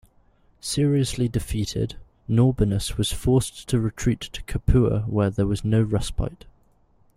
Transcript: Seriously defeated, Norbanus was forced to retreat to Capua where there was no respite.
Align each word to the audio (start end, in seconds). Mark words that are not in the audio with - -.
Seriously 0.61 1.27
defeated, 1.27 1.95
Norbanus 2.27 2.97
was 2.97 3.11
forced 3.13 3.69
to 3.69 3.79
retreat 3.79 4.19
to 4.21 4.41
Capua 4.45 5.01
where 5.01 5.29
there 5.29 5.45
was 5.45 5.63
no 5.63 5.83
respite. 5.83 6.45